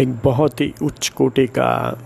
[0.00, 1.98] एक बहुत ही उच्च कोटि का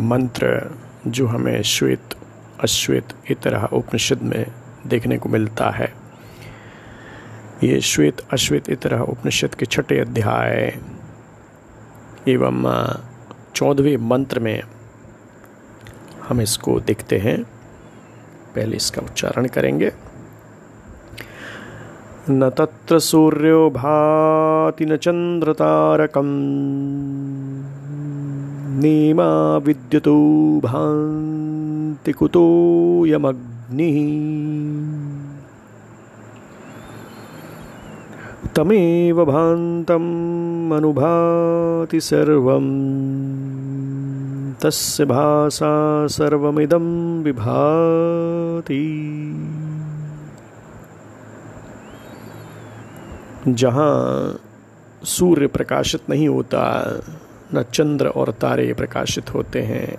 [0.00, 0.70] मंत्र
[1.06, 2.14] जो हमें श्वेत,
[2.60, 4.46] अश्वेत इतर उपनिषद में
[4.86, 5.94] देखने को मिलता है।
[7.64, 10.78] ये श्वेत, अश्वेत इतर उपनिषद के छठे अध्याय
[12.28, 12.86] एवं
[13.54, 14.62] चौदहवें मंत्र में
[16.28, 17.42] हम इसको देखते हैं।
[18.54, 19.92] पहले इसका उच्चारण करेंगे।
[22.30, 26.26] न तत्र सूर्यो भाति न चन्द्रतारकम्
[28.82, 33.96] नीमा विद्युतो भान्ति कुतोऽयमग्निः
[38.56, 42.70] तमेव भान्तम् अनुभाति सर्वम्।
[44.62, 48.82] तस्य भासा सर्वमिदं विभाति।
[53.48, 54.40] जहाँ
[55.04, 56.84] सूर्य प्रकाशित नहीं होता,
[57.54, 59.98] न चंद्र और तारे प्रकाशित होते हैं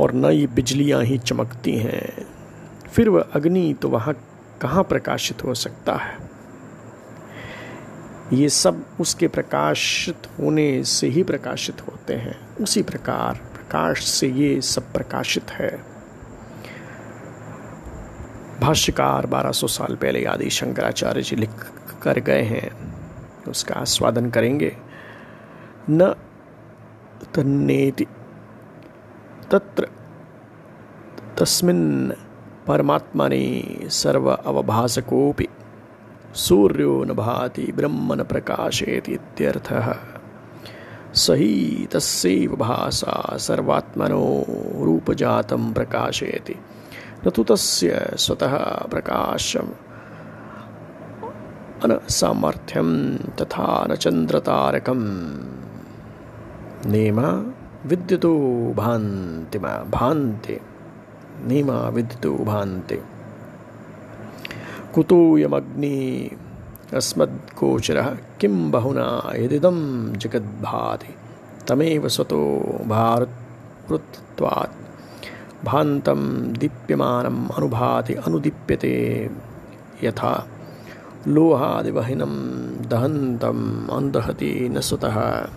[0.00, 2.26] और न ये बिजलियाँ ही चमकती हैं।
[2.92, 4.14] फिर वह अग्नि तो वहाँ
[4.62, 6.18] कहाँ प्रकाशित हो सकता है?
[8.32, 14.60] ये सब उसके प्रकाशित होने से ही प्रकाशित होते हैं। उसी प्रकार प्रकाश से ये
[14.60, 15.96] सब प्रकाशित है।
[18.60, 21.50] भाष्यकार 1200 साल पहले आदि शंकराचार्य जी लिख
[22.06, 22.70] कर गए हैं,
[23.48, 24.76] उसका आस्वादन करेंगे।
[25.90, 26.14] न
[27.34, 28.06] तन्नेति
[29.50, 29.88] तत्र
[31.38, 32.10] तस्मिन्
[32.66, 33.42] परमात्मने
[33.84, 35.48] सर्व अवभासकोऽपि
[36.34, 39.94] सूर्यो न भाति ब्रह्म न प्रकाशेति इत्यर्थः।
[41.14, 44.44] सही तस्यैव भासा सर्वात्मनो
[44.84, 46.56] रूपजातं प्रकाशयति
[47.26, 49.85] न तु तस्य स्वतः प्रकाशम्।
[51.84, 55.00] अनसामर्थ्यं तथा न चन्द्रतारकं
[56.90, 57.52] नेमा
[57.86, 58.38] विद्युतो
[58.76, 60.60] भान्ति भान्ति।
[61.46, 62.96] नेमा विद्युतो भान्ति।
[64.94, 66.30] कुतोऽयमग्नि
[66.94, 71.14] अस्मद्गोचरः किं बहुना यदिदं जगद्भाति,
[71.68, 74.72] तमेव स्वतो भारतृत्वात्।
[75.64, 79.30] भान्तं दीप्यमानम् अनुभाति, अनुदीप्यते
[80.04, 80.46] यथा।
[81.26, 82.34] लोहादिवहिनं
[82.88, 85.48] दहन्तम् अन्दहति न सुतः।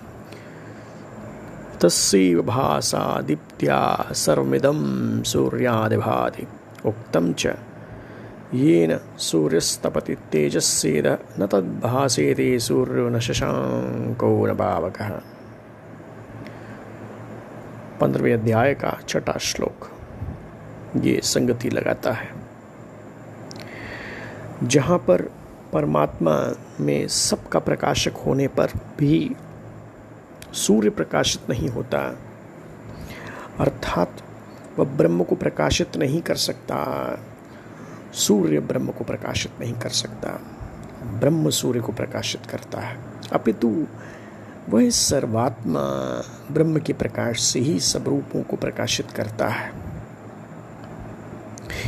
[1.81, 4.79] तस्यैव भासा दीप्त्या सर्वमिदं
[5.23, 6.47] सूर्यादिभाति।
[6.85, 7.47] उक्तं च,
[8.53, 11.07] येन सूर्यस्तपति तेजस्सेद
[11.39, 15.09] न तद्भासेते सूर्यो न शशांको न पावकः
[17.99, 19.89] पंद्रहवें अध्याय का छठा श्लोक,
[20.97, 22.29] ये संगति लगाता है।
[24.63, 25.31] जहाँ पर
[25.73, 28.67] परमात्मा में सबका प्रकाशक होने पर
[28.99, 29.35] भी
[30.53, 32.17] सूर्य प्रकाशित नहीं होता।
[33.59, 34.21] अर्थात,
[34.79, 37.19] वह ब्रह्म को प्रकाशित नहीं कर सकता।
[38.13, 40.29] सूर्य ब्रह्म को प्रकाशित नहीं कर सकता।
[41.03, 42.97] ब्रह्म सूर्य को प्रकाशित करता है।
[43.33, 43.87] अपितु,
[44.69, 45.81] वह सर्वात्मा
[46.51, 49.71] ब्रह्म के प्रकाश से ही सब रूपों को प्रकाशित करता है।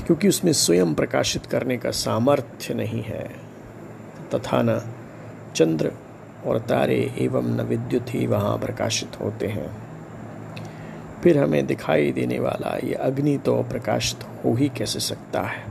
[0.06, 3.41] क्योंकि उसमें स्वयं प्रकाशित करने का सामर्थ्य नहीं है।
[4.34, 4.94] तथा न
[5.56, 5.92] चंद्र
[6.46, 9.92] और तारे एवं न विद्युत ही वहाँ प्रकाशित होते हैं।
[11.24, 15.64] फिर हमें दिखाई देने वाला ये अग्नि तो प्रकाशित हो ही कैसे सकता है?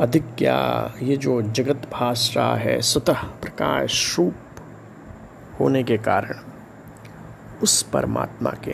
[0.00, 4.34] अधिक क्या ये जो जगत भाष रहा है स्वतः प्रकाश रूप
[5.60, 6.34] होने के कारण
[7.62, 8.72] उस परमात्मा के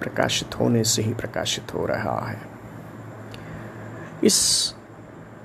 [0.00, 2.40] प्रकाशित होने से ही प्रकाशित हो रहा है।
[4.24, 4.74] इस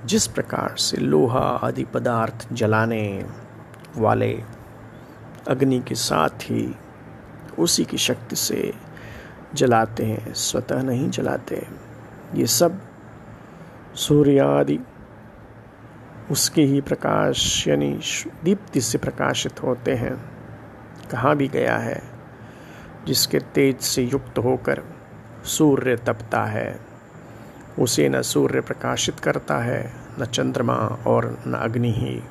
[0.05, 3.25] जिस प्रकार से लोहा आदि पदार्थ जलाने
[3.97, 4.43] वाले
[5.47, 6.75] अग्नि के साथ ही
[7.59, 8.73] उसी की शक्ति से
[9.53, 11.67] जलाते हैं, स्वतः नहीं जलाते
[12.35, 12.81] ये सब
[13.95, 14.79] सूर्य आदि,
[16.31, 17.99] उसके ही प्रकाश, यानी
[18.43, 20.15] दीप्ति से प्रकाशित होते हैं।
[21.11, 22.01] कहाँ भी गया है,
[23.07, 24.83] जिसके तेज से युक्त होकर
[25.45, 26.94] सूर्य तपता है।
[27.79, 30.73] उसे न सूर्य प्रकाशित करता है, न चंद्रमा
[31.07, 32.23] और न अग्नि ही।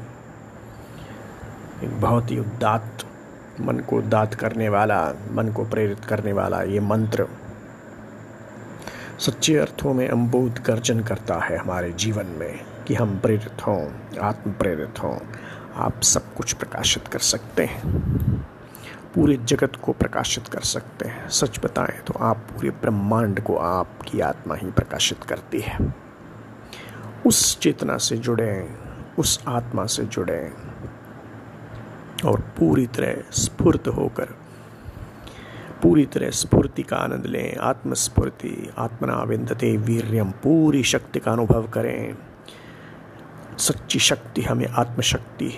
[1.86, 3.02] एक बहुत ही उदात
[3.60, 7.26] मन को उदात करने वाला, मन को प्रेरित करने वाला ये मंत्र
[9.18, 14.52] सच्चे अर्थों में अम्बोध गर्जन करता है हमारे जीवन में कि हम प्रेरित हों आत्म
[14.52, 15.18] प्रेरित हों।
[15.76, 18.33] आप सब कुछ प्रकाशित कर सकते हैं।
[19.14, 24.20] पूरे जगत को प्रकाशित कर सकते हैं। सच बताएँ तो आप पूरे ब्रह्मांड को आपकी
[24.20, 25.94] आत्मा ही प्रकाशित करती है।
[27.26, 28.76] उस चेतना से जुड़े,
[29.18, 30.52] उस आत्मा से जुड़े
[32.24, 34.34] और पूरी तरह स्फूर्त होकर,
[35.82, 42.16] पूरी तरह स्फूर्ति का आनंद लें, आत्मस्फूर्ति आत्मना विंदते वीर्यम, पूरी शक्ति का अनुभव करें।
[43.58, 45.52] सच्ची शक्ति हमें आत्मशक्ति,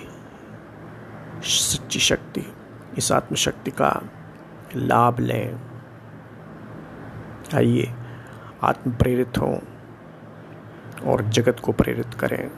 [1.44, 2.52] सच्ची शक्ति
[2.98, 4.02] इस आत्मशक्ति का
[4.76, 5.60] लाभ लें।
[7.54, 7.92] आइए
[8.62, 9.58] आत्म प्रेरित हों
[11.06, 12.48] और जगत को प्रेरित करें।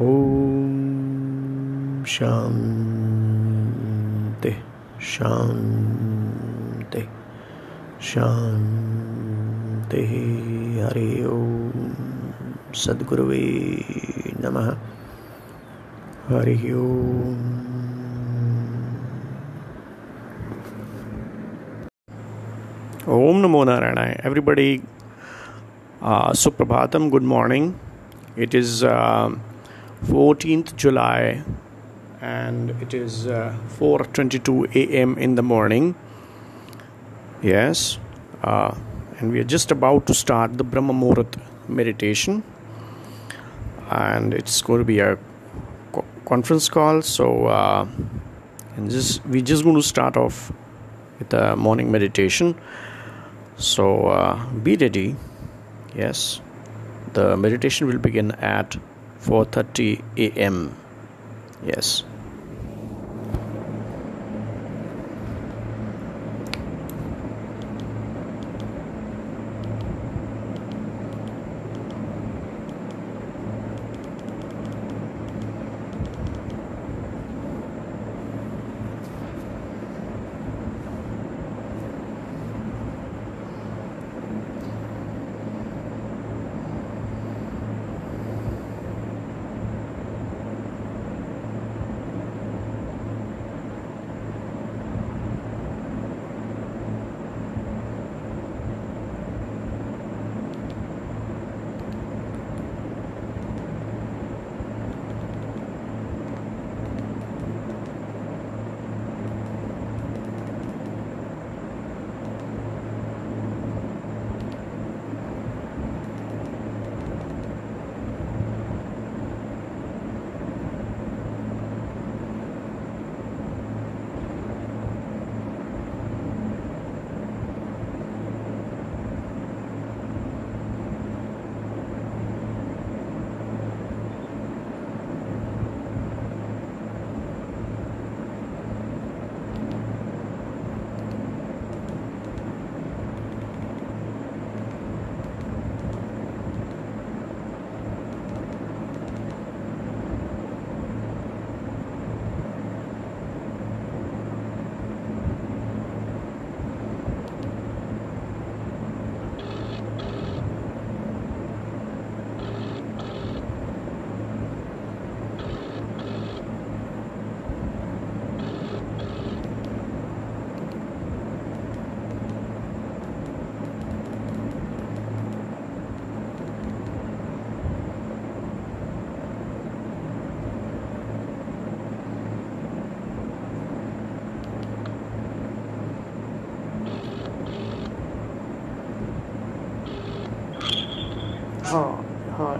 [0.00, 4.56] ॐ शान्ति।
[5.00, 7.08] शान्ति।
[8.02, 11.94] शांति हरि ओम
[14.44, 14.68] नमः।
[16.28, 17.38] हरि ओम।
[23.42, 24.82] नमो नारायणाय। Everybody
[26.42, 27.72] Suprabhatam good morning
[28.50, 29.32] is uh,
[30.10, 31.24] 14th July
[32.22, 35.10] and it is uh, 4:22 a.m.
[35.26, 35.92] in the morning.
[37.42, 37.82] Yes,
[38.44, 38.91] uh,
[39.22, 41.36] and we are just about to start the Brahma Muhurat
[41.68, 42.42] meditation,
[43.88, 45.16] and it's going to be a
[45.92, 47.02] co- conference call.
[47.02, 47.86] So, uh,
[48.76, 50.52] and just we're just going to start off
[51.20, 52.56] with the morning meditation.
[53.58, 55.14] So, uh, be ready.
[55.94, 56.40] Yes,
[57.12, 58.76] the meditation will begin at
[59.20, 60.74] 4:30 a.m.
[61.64, 62.02] Yes.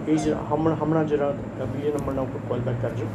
[0.02, 1.28] हमारा हम जरा
[1.97, 3.06] number ना call back कर जो।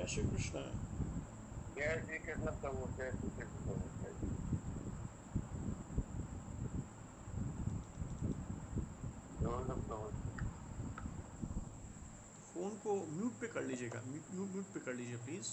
[0.00, 0.60] जय श्री कृष्ण
[1.76, 3.88] जय श्री कृष्ण प्रभु जय श्री कृष्ण प्रभु
[12.54, 15.52] फ़ोन को म्यूट पे कर लीजिएगा म्यूट म्यूट पे कर लीजिए प्लीज़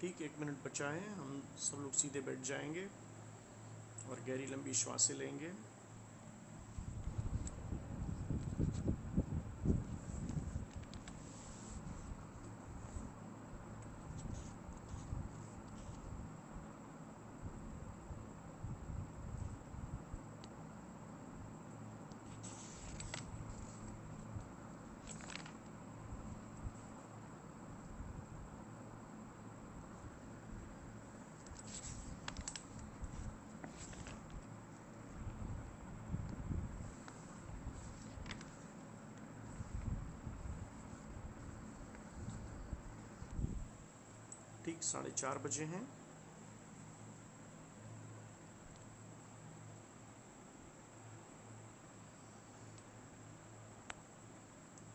[0.00, 2.84] ठीक, एक मिनट बचा है हम सब लोग सीधे बैठ जाएँगे
[4.10, 5.50] और गहरी लंबी श्वासें लेंगे।
[44.64, 45.86] ठीक साढ़े चार बजे हैं।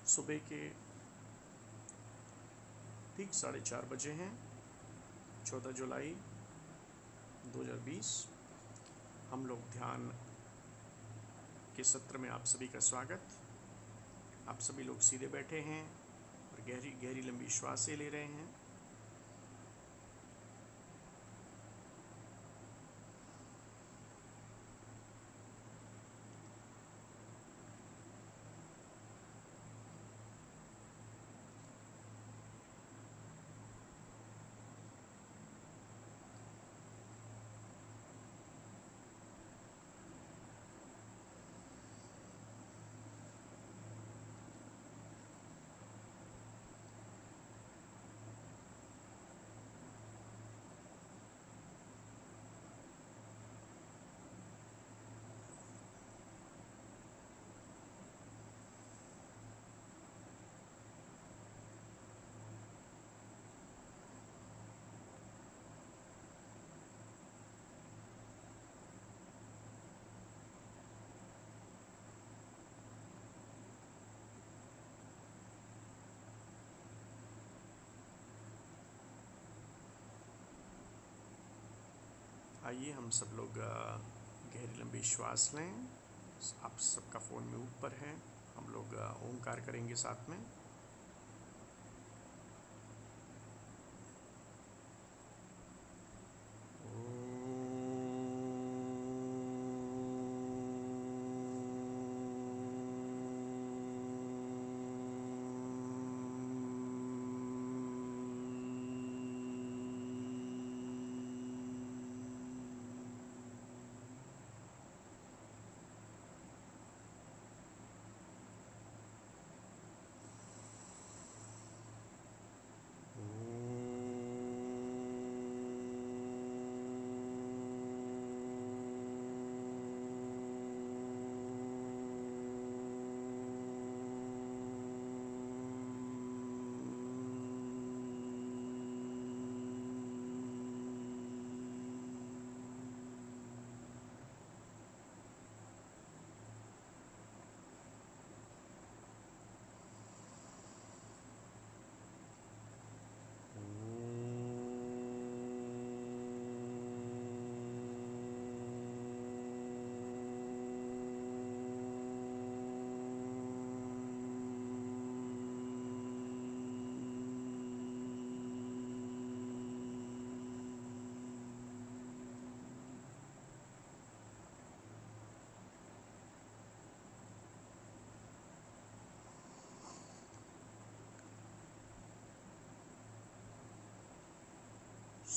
[0.08, 0.70] सुबह के
[3.18, 4.32] ठीक साढ़े चार बजे हैं,
[5.46, 6.16] चौदह जुलाई
[7.54, 8.12] 2020
[9.32, 10.08] हम लोग ध्यान
[11.78, 13.22] के सत्र में आप सभी का स्वागत।
[14.50, 15.84] आप सभी लोग सीधे बैठे हैं
[16.52, 18.65] और गहरी गहरी लंबी श्वासें ले रहे हैं।
[82.76, 83.54] आइए, हम सब लोग
[84.54, 85.88] गहरी लंबी श्वास लें।
[86.64, 88.16] आप सबका फ़ोन में ऊपर है।
[88.58, 88.86] हम लोग
[89.24, 90.38] ओंकार करेंगे साथ में।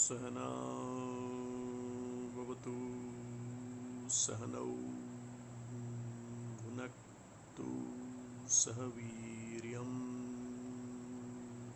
[0.08, 0.48] सहना
[2.36, 2.74] भवतु
[4.10, 4.68] सहनौ
[6.60, 7.66] भुनक्तु
[8.48, 9.92] सह वीर्यं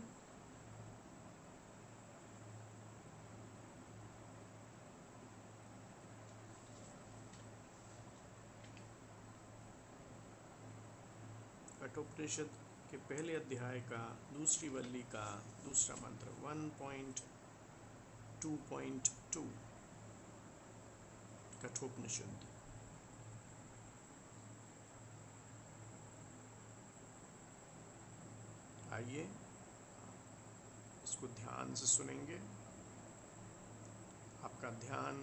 [11.81, 12.49] कठोपनिषद
[12.91, 19.45] के पहले अध्याय का दूसरी वल्ली का दूसरा मंत्र 1.2.2
[21.63, 22.50] कठोपनिषद।
[29.01, 29.21] आइए
[31.03, 32.35] इसको ध्यान से सुनेंगे।
[34.43, 35.15] आपका ध्यान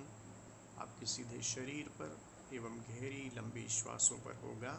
[0.79, 2.11] आपके सीधे शरीर पर
[2.55, 4.75] एवं गहरी लंबी श्वासों पर होगा।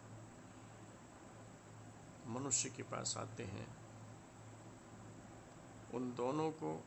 [2.28, 3.87] मनुष्य के पास आते हैं।
[5.93, 6.84] उन दोनों को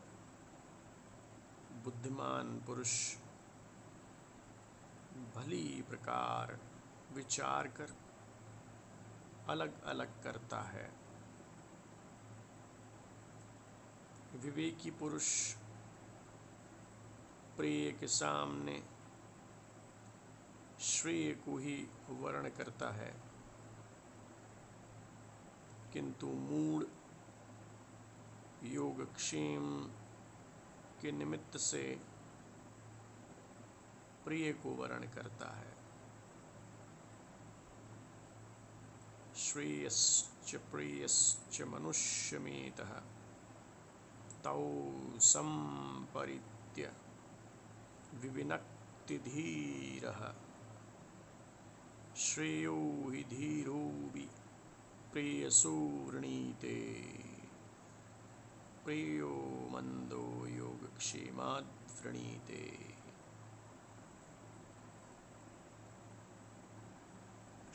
[1.83, 3.17] बुद्धिमान पुरुष
[5.35, 6.59] भली प्रकार
[7.13, 7.95] विचार कर
[9.49, 10.91] अलग अलग करता है।
[14.35, 15.55] विवेकी पुरुष
[17.57, 18.83] प्रिय के सामने
[20.79, 23.15] श्रेय को ही वर्ण करता है।
[25.93, 26.85] किंतु मूड
[28.63, 29.91] योगक्षेम
[31.01, 32.01] के निमित्त से
[34.25, 35.73] प्रिय को वर्ण करता है।
[39.35, 43.01] श्रेयश्च प्रियश्च मनुष्यमेतः
[44.43, 46.93] तौ संपरित्य
[48.13, 50.35] विविनक्तिधीरः।
[52.17, 54.29] श्रेयो हि धीरोऽपि
[55.11, 56.90] प्रेयसो वृणीते
[58.91, 61.67] प्रियो मंदो योगक्षेमाद
[62.01, 62.63] वृणीते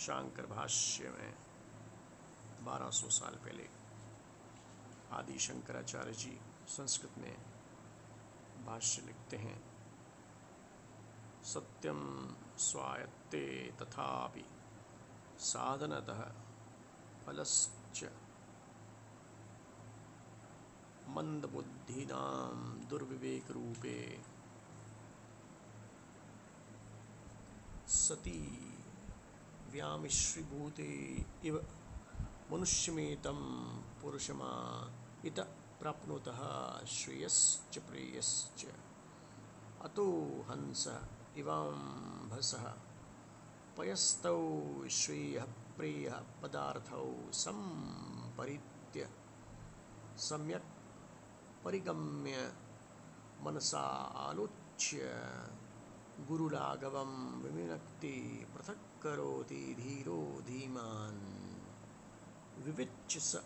[0.00, 1.34] शांकर भाष्य में
[2.64, 3.68] 1200 साल पहले
[5.12, 7.36] आदि शंकराचार्य जी संस्कृत में
[8.66, 9.58] भाष्य लिखते हैं।
[11.44, 14.46] सत्यम स्वायत्ते तथापि
[15.38, 16.22] साधनतः
[17.26, 18.25] फलश्च
[21.16, 24.22] मंदबुद्धीनां दुर्विवेकरूपे।
[27.88, 28.40] सती
[29.70, 30.90] व्यामिश्रीभूते
[31.44, 31.66] इव
[32.52, 33.40] मनुष्यमेतं
[34.02, 34.52] पुरुषमा
[35.24, 35.40] इत
[35.80, 36.40] प्राप्नुतः
[36.86, 38.66] श्रेयश्च प्रेयश्च।
[39.82, 40.06] अतो
[40.50, 40.88] हंस
[41.36, 42.74] इवाम्भसः,
[43.76, 44.38] पयस्तौ
[44.88, 45.40] श्रेय
[45.76, 49.10] प्रेयः पदार्थौ संपरित्य
[50.16, 50.75] सम्यक्
[51.66, 52.52] परिगम्य
[53.40, 55.22] मनसा आलोच्य।
[56.20, 63.42] गुरुराघवं विमिनक्ति पृथक् करोति धीरो धीमान्। विविच्य स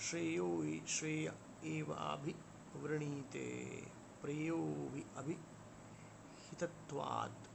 [0.00, 3.82] श्रेयो श्रेय एवाभिवृणीते
[4.22, 7.48] प्रेयो हि अभिहितत्वात्।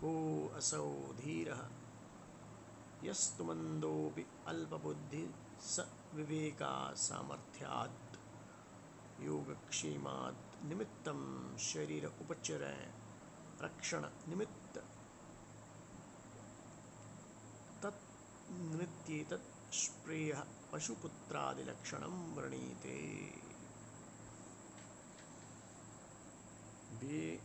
[0.00, 1.68] को असौ धीरः?
[3.04, 8.16] यस्तु मन्दोऽपि अल्पबुद्धिः स विवेका सामर्थ्यात्
[9.22, 12.92] योगक्षेमात् निमित्तं शरीर उपचर,
[13.62, 14.78] रक्षण निमित्त।
[17.82, 23.24] तत् निमित्तेतत् स्प्रेयः पशुपुत्रादिलक्षणं वृणीते
[26.92, 27.40] वे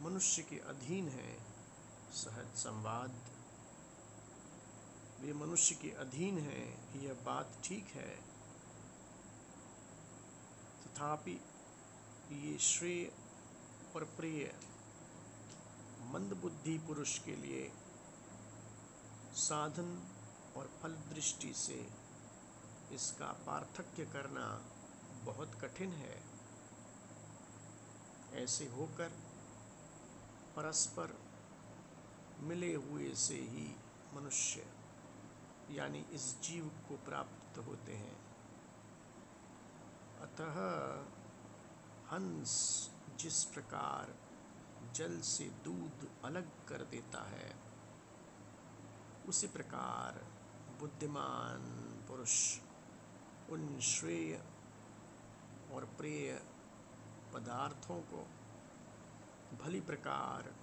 [0.00, 1.38] मनुष्य के अधीन है,
[2.12, 3.37] सहज संवाद।
[5.20, 6.60] वे मनुष्य के अधीन है
[7.04, 8.10] यह बात ठीक है।
[10.84, 11.40] तथापि
[12.32, 13.04] ये श्रेय
[13.96, 14.54] और प्रिय
[16.12, 17.70] मंदबुद्धि पुरुष के लिए
[19.36, 19.90] साधन
[20.56, 21.80] और फल दृष्टि से
[22.92, 24.46] इसका पार्थक्य करना
[25.24, 26.22] बहुत कठिन है।
[28.34, 29.08] ऐसे होकर
[30.56, 31.18] परस्पर
[32.40, 33.68] मिले हुए से ही
[34.14, 34.66] मनुष्य
[35.70, 38.16] यानी इस जीव को प्राप्त होते हैं।
[40.20, 40.56] अतः
[42.12, 42.54] हंस
[43.18, 44.14] जिस प्रकार
[44.94, 47.54] जल से दूध अलग कर देता है,
[49.28, 50.24] उसी प्रकार
[50.80, 51.62] बुद्धिमान
[52.08, 52.58] पुरुष
[53.50, 54.42] उन श्रेय
[55.72, 56.42] और प्रेय
[57.34, 58.26] पदार्थों को
[59.64, 60.54] भली प्रकार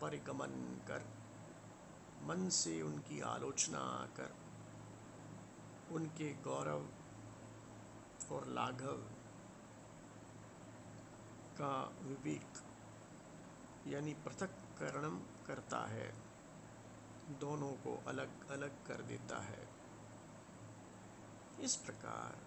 [0.00, 0.54] परिगमन
[0.88, 1.19] कर
[2.22, 4.34] मन से उनकी आलोचना कर,
[5.90, 6.88] उनके गौरव
[8.34, 8.96] और लाघव
[11.58, 12.58] का विवेक,
[13.86, 16.14] यानी पृथककरण करता है,
[17.30, 19.68] दोनों को अलग अलग कर देता है।
[21.60, 22.38] इस प्रकार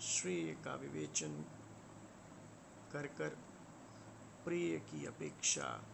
[0.00, 1.44] श्रेय का विवेचन
[2.92, 3.28] कर कर
[4.44, 5.93] प्रिय की अपेक्षा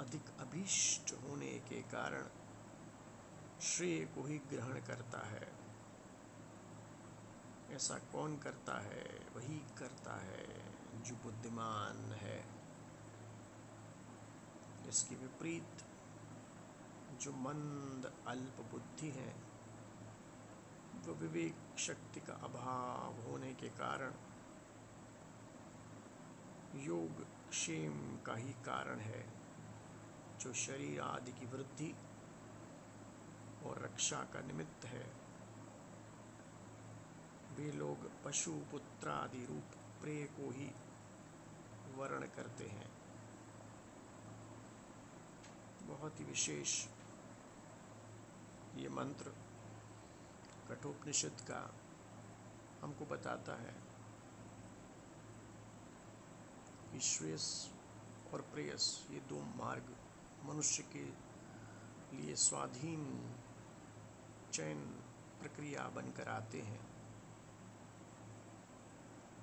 [0.00, 2.28] अधिक अभीष्ट होने के कारण
[3.60, 5.52] श्रेय को ही ग्रहण करता है।
[7.74, 9.28] ऐसा कौन करता है?
[9.36, 10.46] वही करता है
[11.02, 12.56] जो बुद्धिमान है।
[14.88, 15.78] इसके विपरीत
[17.20, 19.34] जो मंद, अल्प बुद्धि है,
[21.06, 24.12] वो विवेक शक्ति का अभाव होने के कारण
[26.80, 29.35] योग, क्षेम का ही कारण है।
[30.40, 31.94] जो शरीर आदि की वृद्धि
[33.66, 35.06] और रक्षा का निमित्त है,
[37.56, 40.70] वे लोग पशु, पुत्र आदि रूप प्रेय को ही
[41.96, 42.90] वर्ण करते हैं।
[45.82, 46.86] बहुत ही विशेष
[48.76, 49.34] ये मंत्र
[50.68, 51.74] कठोपनिषद का
[52.82, 53.74] हमको बताता है
[56.92, 57.70] कि श्रेयस
[58.34, 59.96] और प्रेयस ये दो मार्ग
[60.46, 61.04] मनुष्य के
[62.16, 63.34] लिए स्वाधीन
[64.52, 64.80] चयन
[65.40, 66.96] प्रक्रिया बनकर आते हैं।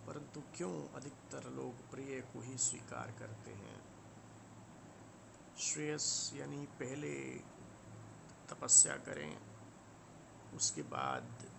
[0.08, 3.82] परंतु क्यों अधिकतर लोग प्रिय को ही स्वीकार करते हैं?
[5.58, 7.40] श्रेयस यानी पहले
[8.50, 9.40] तपस्या करें,
[10.54, 11.52] उसके बाद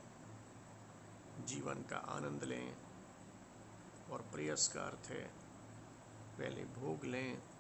[1.47, 2.77] जीवन का आनंद लें,
[4.11, 5.29] और प्रेयस का अर्थ है,
[6.39, 7.54] पहले भोग लें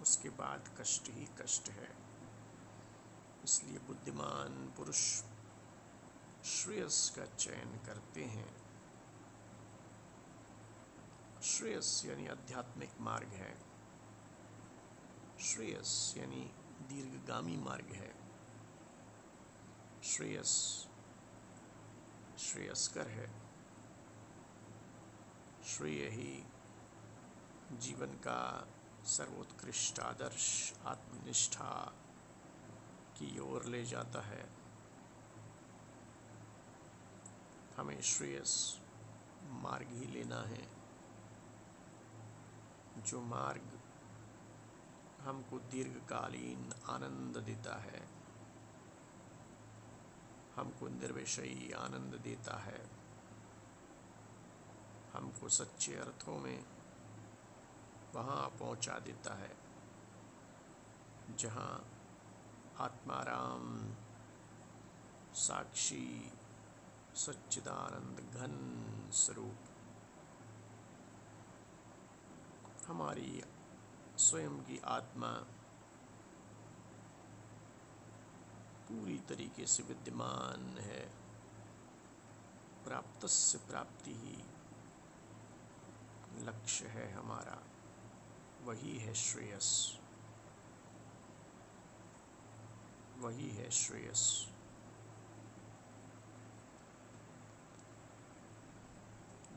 [0.00, 1.96] उसके बाद कष्ट ही कष्ट है।
[3.44, 5.22] इसलिए बुद्धिमान पुरुष
[6.44, 8.56] श्रेयस का चयन करते हैं।
[11.42, 13.58] श्रेयस यानी आध्यात्मिक मार्ग है।
[15.40, 16.54] श्रेयस यानी
[16.88, 18.14] दीर्घगामी मार्ग है।
[20.02, 20.86] श्रेयस
[22.38, 23.46] श्रेयस्कर है।
[25.64, 26.44] श्रेय ही
[27.72, 28.68] जीवन का
[29.06, 31.92] सर्वोत्कृष्ट आदर्श आत्मनिष्ठा
[33.16, 34.50] की ओर ले जाता है।
[37.76, 38.80] हमें श्रेयस
[39.42, 40.68] मार्ग ही लेना है।
[43.02, 43.80] जो मार्ग
[45.20, 48.08] हमको दीर्घकालीन आनंद देता है,
[50.56, 52.90] हमको निर्विषयी आनंद देता है,
[55.12, 56.75] हमको सच्चे अर्थों में
[58.16, 59.56] वहाँ पहुँचा देता है,
[61.36, 61.84] जहाँ
[62.80, 63.94] आत्माराम,
[65.34, 66.32] साक्षी,
[67.14, 69.58] सच्चिदानंद घन स्वरूप।
[72.86, 73.42] हमारी
[74.18, 75.32] स्वयं की आत्मा
[78.88, 81.04] पूरी तरीके से विद्यमान है,
[82.84, 84.44] प्राप्त से प्राप्ति ही
[86.44, 87.65] लक्ष्य है हमारा।
[88.66, 89.98] वही है श्रेयस।
[93.18, 94.46] वही है श्रेयस।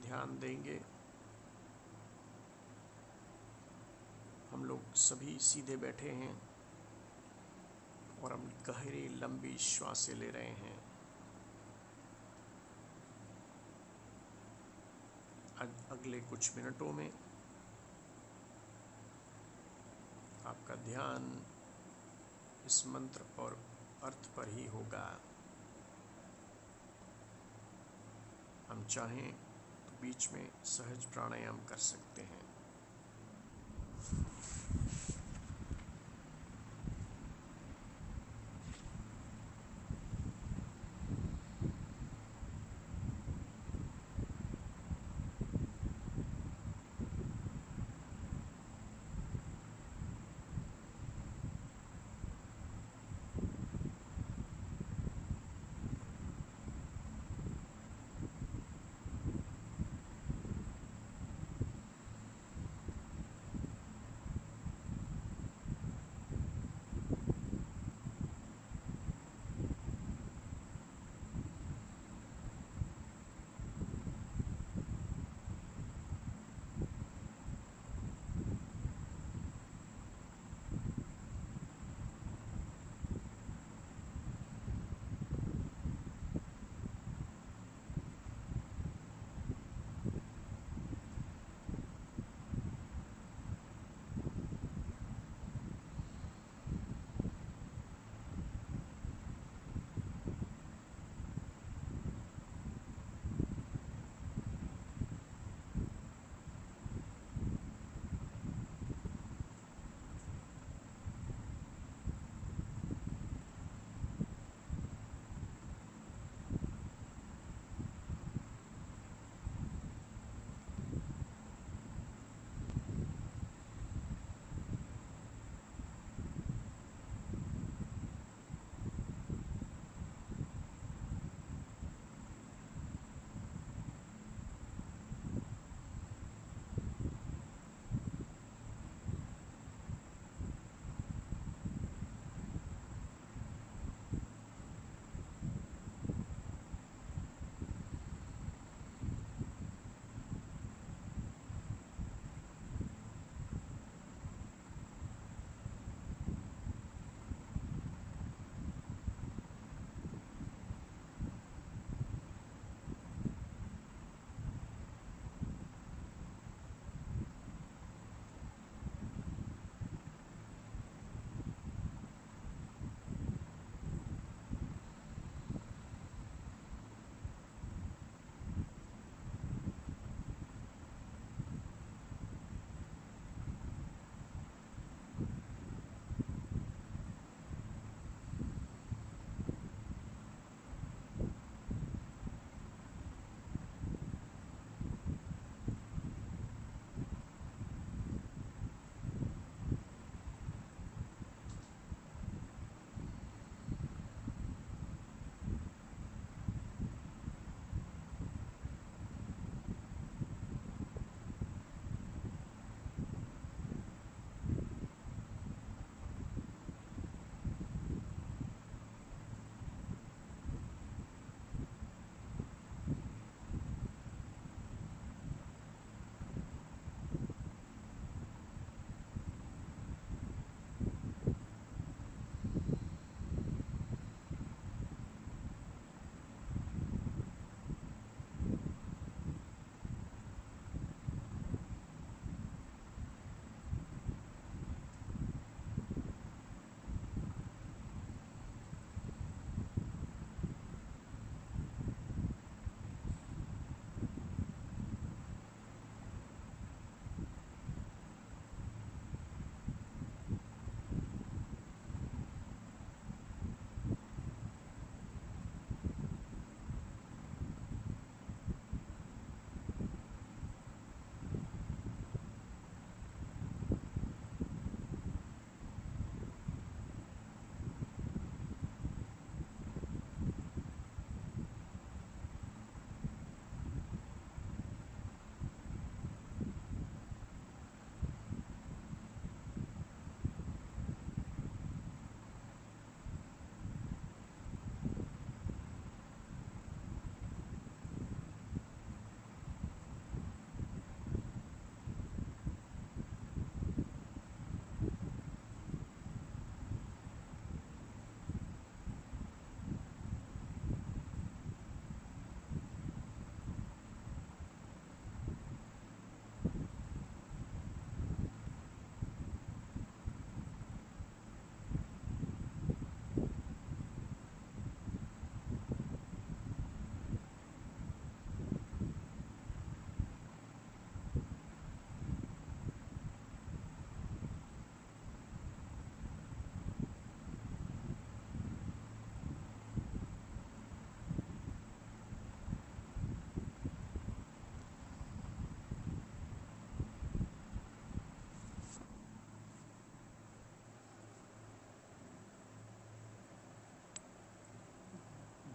[0.01, 0.81] ध्यान देंगे।
[4.51, 6.41] हम लोग सभी सीधे बैठे हैं
[8.21, 10.77] और हम गहरी, लंबी श्वासें ले रहे हैं।
[15.89, 17.28] अगले कुछ मिनटों में
[20.49, 21.25] आपका ध्यान
[22.65, 23.57] इस मंत्र और
[24.03, 25.05] अर्थ पर ही होगा।
[28.69, 29.31] हम चाहें
[29.85, 32.41] तो बीच में सहज प्राणायाम कर सकते हैं।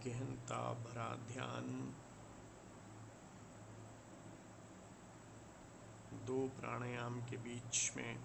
[0.05, 1.93] गहनता भरा ध्यान।
[6.25, 8.19] दो प्राणायाम के बीच में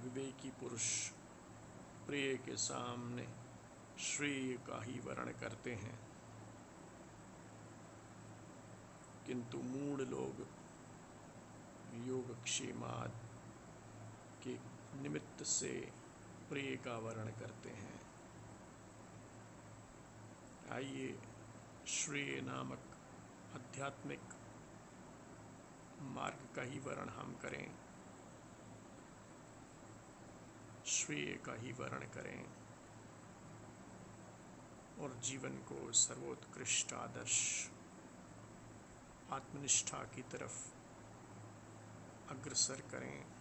[0.02, 1.10] विवेकी पुरुष
[2.06, 3.28] प्रिय के सामने
[3.98, 5.98] श्रेय का ही वर्ण करते हैं।
[9.26, 10.46] किंतु मूड लोग
[12.06, 13.12] योगक्षेमाद
[14.44, 14.58] के
[15.02, 16.03] निमित्त से
[16.54, 18.00] प्रिय का वर्ण करते हैं।
[20.72, 21.18] आइए
[21.86, 22.78] श्रेय नामक
[23.54, 24.20] आध्यात्मिक
[26.00, 27.74] मार्ग का ही वर्ण हम करें।
[30.86, 32.46] श्रेय का ही वर्ण करें
[34.98, 37.70] और जीवन को सर्वोत्कृष्ट आदर्श,
[39.30, 40.74] आत्मनिष्ठा की तरफ़
[42.30, 43.33] अग्रसर करें।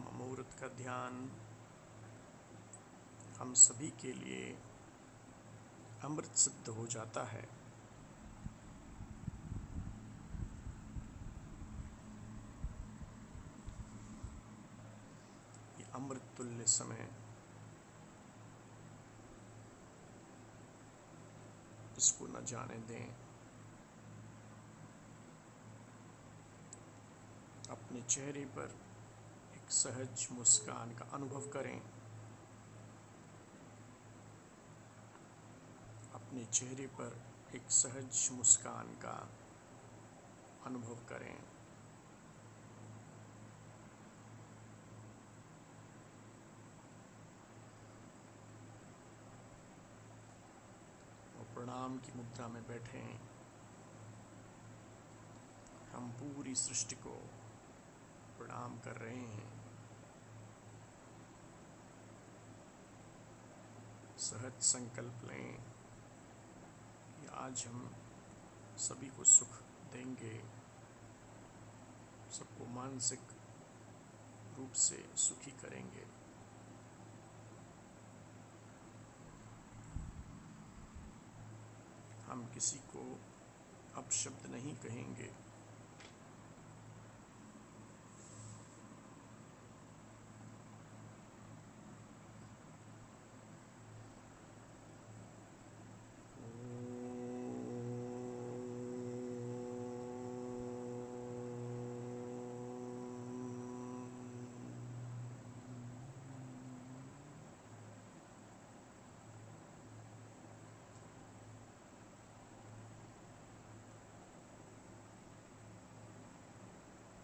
[0.00, 1.30] मुहूर्त का ध्यान
[3.38, 4.58] हम सभी के लिए
[6.04, 7.42] अमृत सिद्ध हो जाता है।
[15.78, 17.08] ये अमृत तुल्य समय
[21.98, 23.06] इसको न जाने दें।
[27.70, 28.89] अपने चेहरे पर
[29.70, 31.80] सहज मुस्कान का अनुभव करें।
[36.14, 37.22] अपने चेहरे पर
[37.54, 39.28] एक सहज मुस्कान का
[40.66, 41.42] अनुभव करें।
[51.54, 53.20] प्रणाम की मुद्रा में बैठे।
[55.92, 57.30] हम पूरी सृष्टि को
[58.38, 59.59] प्रणाम कर रहे हैं।
[64.20, 65.62] सहज संकल्प लें
[67.14, 67.94] कि आज हम
[68.76, 69.52] सभी को सुख
[69.92, 70.44] देंगे।
[72.32, 73.20] सबको मानसिक
[74.58, 76.06] रूप से सुखी करेंगे।
[82.32, 83.20] हम किसी को
[83.96, 85.50] अपशब्द नहीं कहेंगे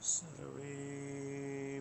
[0.01, 1.81] सर्वे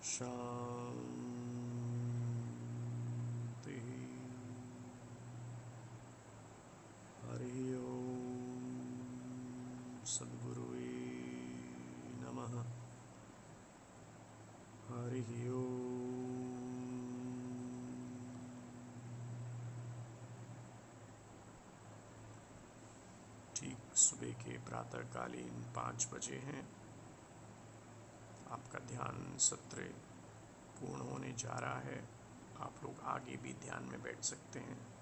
[0.04, 0.90] शान्तिः
[7.24, 8.98] हरि ओम
[10.04, 10.90] सद्गुरुवे
[12.22, 12.60] नमः
[14.88, 15.50] हरि
[23.56, 26.68] ठीक सुबह के प्रातःकालीन पाँच बजे हैं।
[28.50, 29.82] आपका ध्यान सत्र
[30.80, 32.08] पूर्ण होने जा रहा है।
[32.60, 34.99] आप लोग आगे भी ध्यान में बैठ सकते हैं।